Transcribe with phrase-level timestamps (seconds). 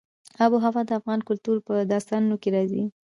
[0.43, 2.83] آب وهوا د افغان کلتور په داستانونو کې راځي.